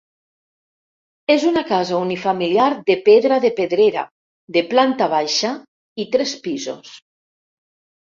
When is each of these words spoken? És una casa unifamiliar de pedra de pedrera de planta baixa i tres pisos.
És 1.33 1.43
una 1.49 1.61
casa 1.71 1.99
unifamiliar 2.05 2.69
de 2.87 2.95
pedra 3.09 3.37
de 3.43 3.51
pedrera 3.59 4.05
de 4.57 4.63
planta 4.73 5.09
baixa 5.13 5.53
i 6.05 6.07
tres 6.17 6.35
pisos. 6.47 6.95